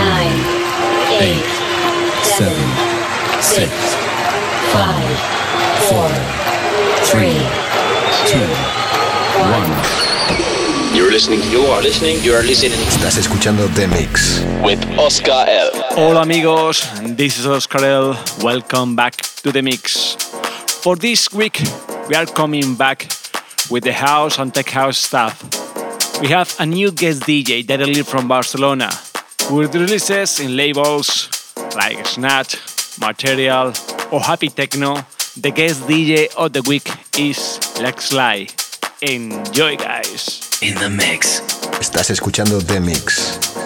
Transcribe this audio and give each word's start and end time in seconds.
nine, 0.00 0.40
eight, 1.20 1.44
seven, 2.24 2.66
six, 3.40 3.70
five, 4.72 5.16
four, 5.88 6.08
three, 7.10 7.36
two, 8.30 8.46
one. 9.52 9.72
You're 10.96 11.10
listening, 11.12 11.40
you 11.52 11.60
are 11.66 11.82
listening, 11.82 12.16
you 12.22 12.32
are 12.34 12.42
listening 12.42 12.78
Estás 12.88 13.16
escuchando 13.16 13.68
The 13.74 13.86
Mix. 13.88 14.40
with 14.64 14.80
Oscar 14.98 15.44
L. 15.48 15.70
Hola 15.96 16.22
amigos, 16.22 16.82
this 17.16 17.38
is 17.38 17.46
Oscar 17.46 17.84
L. 17.84 18.16
Welcome 18.42 18.96
back 18.96 19.16
to 19.42 19.52
the 19.52 19.62
mix. 19.62 20.16
For 20.82 20.96
this 20.96 21.30
week, 21.32 21.60
we 22.08 22.14
are 22.16 22.26
coming 22.26 22.74
back 22.74 23.06
with 23.70 23.84
the 23.84 23.92
house 23.92 24.38
and 24.38 24.52
tech 24.52 24.70
house 24.70 24.98
stuff. 24.98 25.42
We 26.20 26.28
have 26.28 26.54
a 26.58 26.66
new 26.66 26.90
guest 26.90 27.22
DJ 27.22 27.64
directly 27.66 28.02
from 28.02 28.26
Barcelona, 28.28 28.90
with 29.48 29.74
releases 29.74 30.40
in 30.40 30.56
labels 30.56 31.28
like 31.76 32.04
Snatch, 32.06 32.56
Material, 33.00 33.72
or 34.10 34.20
Happy 34.20 34.48
Techno. 34.48 35.04
The 35.36 35.50
guest 35.50 35.82
DJ 35.82 36.34
of 36.36 36.52
the 36.52 36.62
week 36.68 36.88
is 37.16 37.58
Lex 37.80 38.12
Lie. 38.12 38.48
Enjoy, 39.02 39.76
guys. 39.76 40.58
In 40.60 40.74
the 40.74 40.90
mix. 40.90 41.42
Estás 41.80 42.10
escuchando 42.10 42.60
The 42.60 42.80
Mix. 42.80 43.59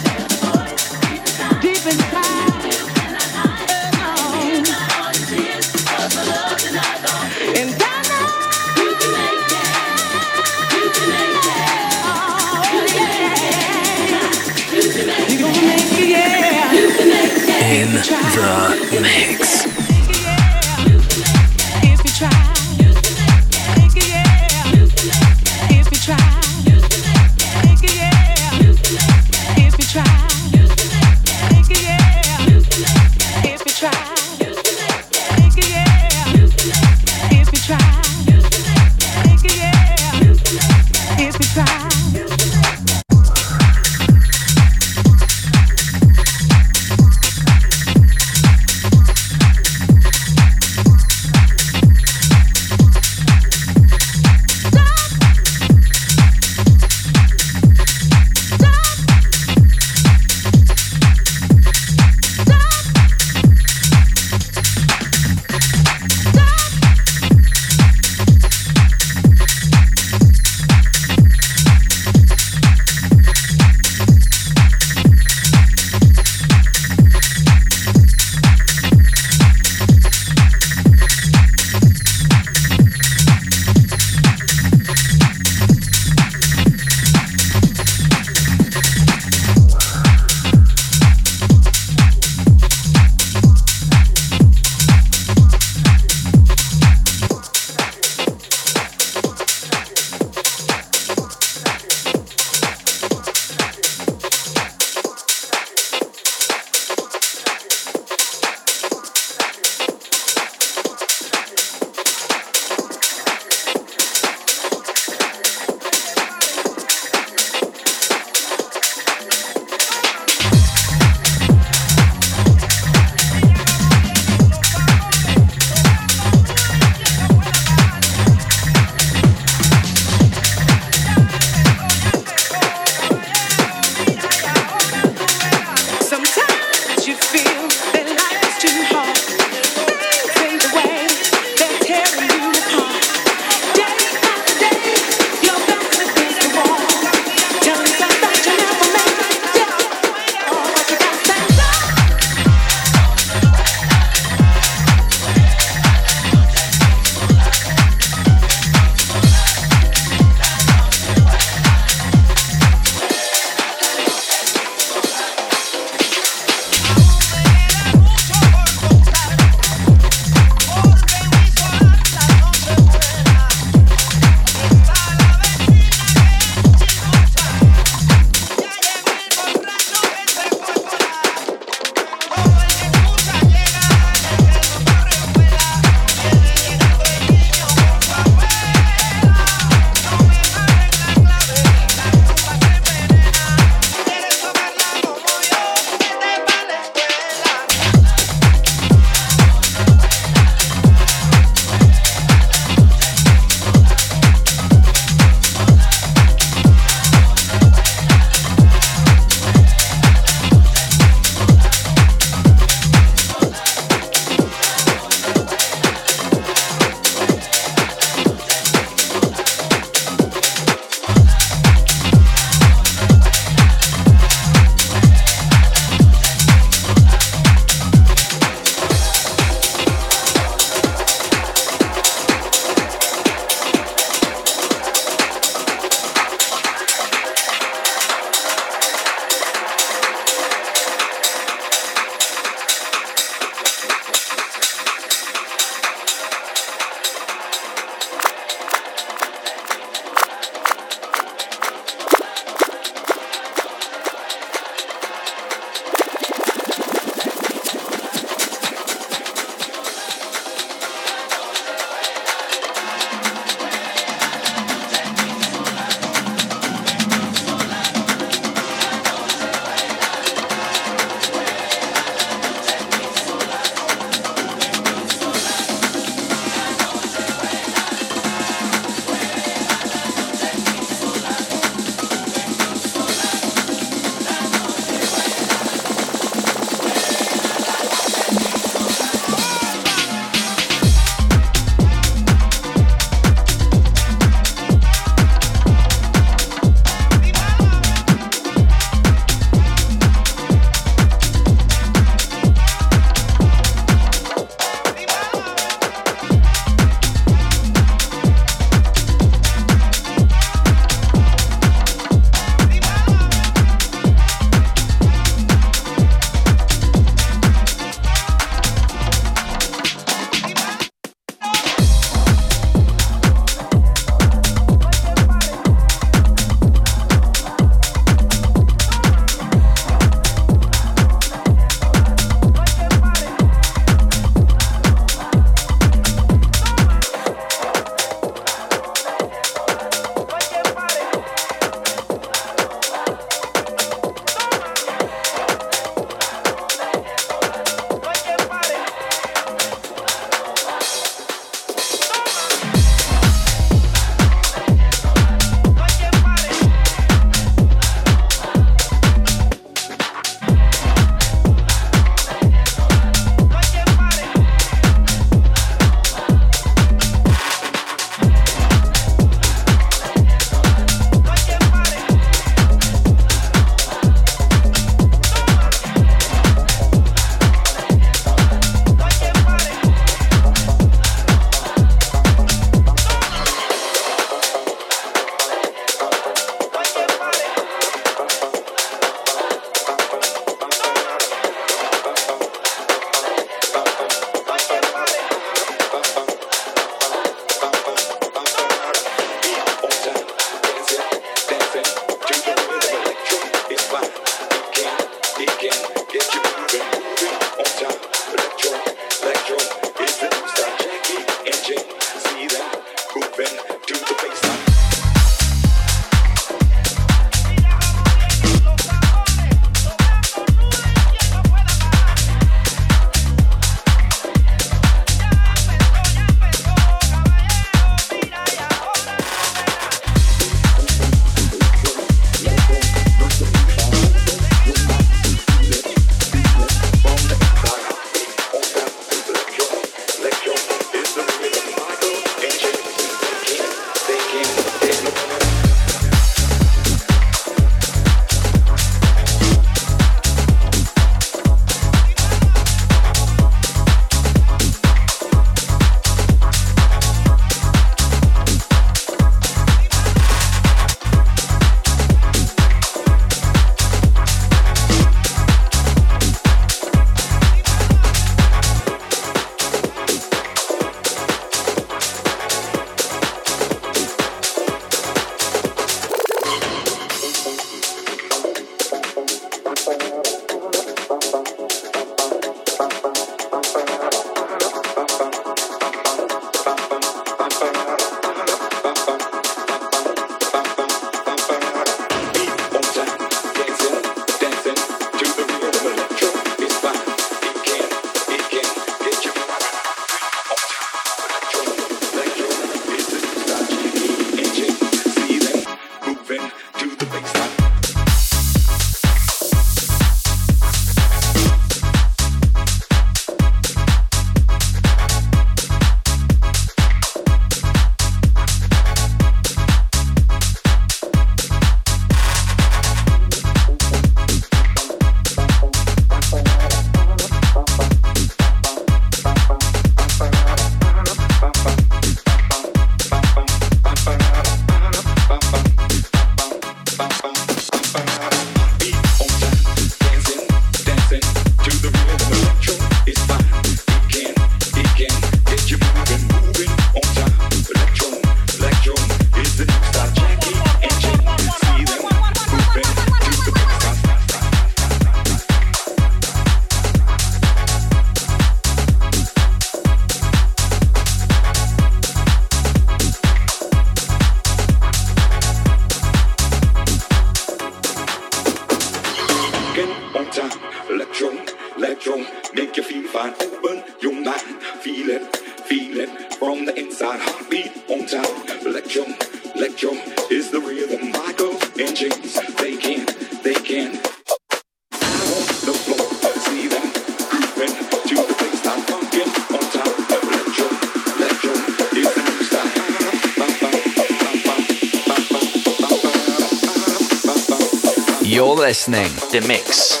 Listening. 598.87 599.13
The 599.29 599.47
Mix. 599.47 600.00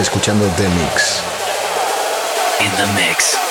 Escuchando 0.00 0.46
The 0.56 0.68
Mix. 0.68 1.22
In 2.60 2.70
the 2.76 2.86
mix. 2.94 3.49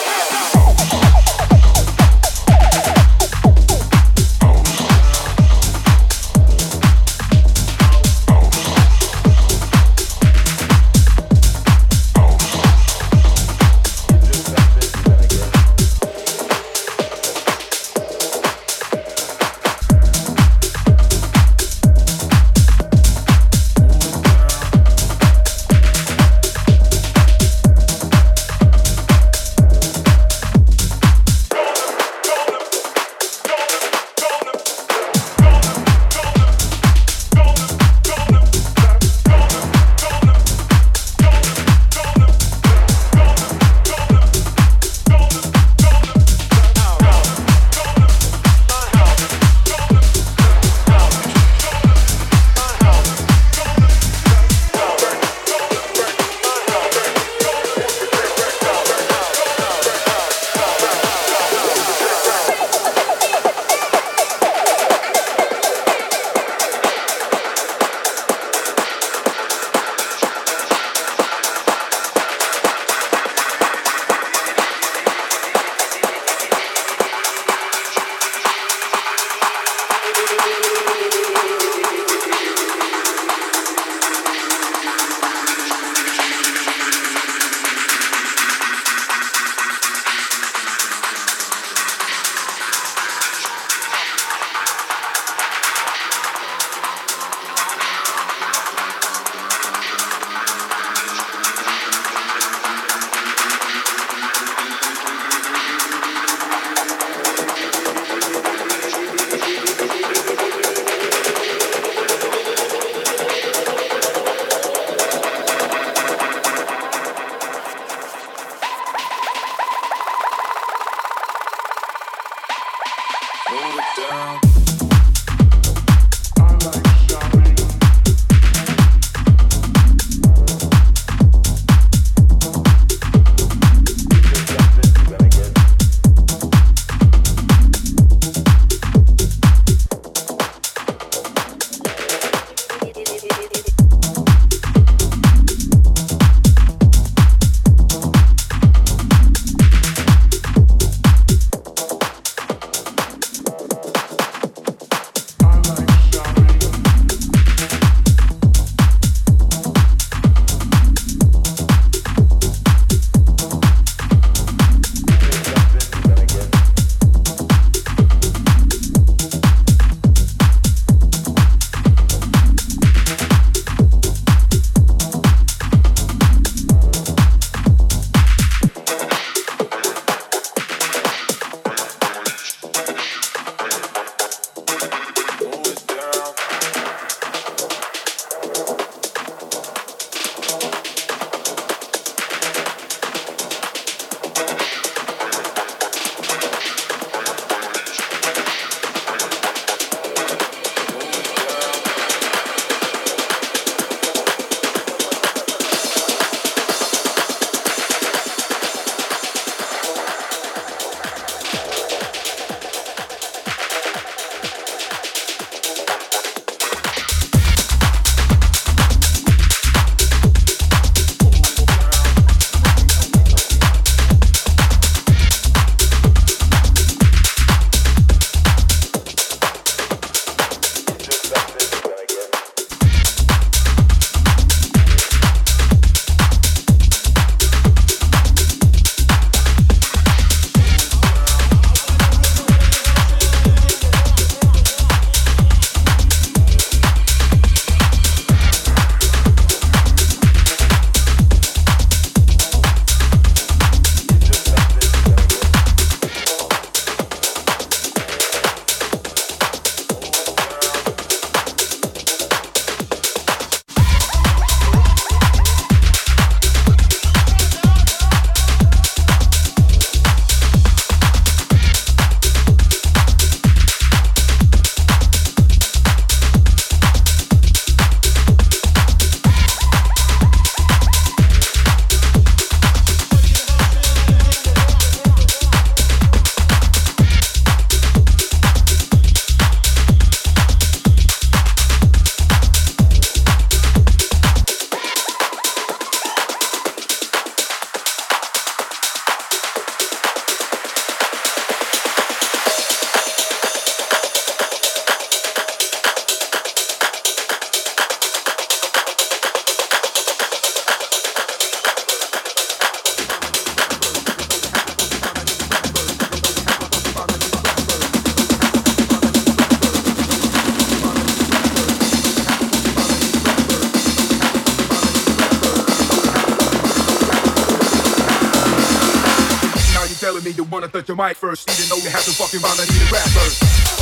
Wanna 330.59 330.71
touch 330.71 330.89
your 330.89 330.97
mic 330.97 331.15
first, 331.15 331.49
even 331.49 331.69
though 331.69 331.77
you 331.77 331.89
have 331.89 332.03
to 332.03 332.11
fucking 332.11 332.41
volunteer 332.41 332.85
to 332.85 332.93
rap 332.93 333.07
first. 333.09 333.78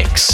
Mix. 0.00 0.29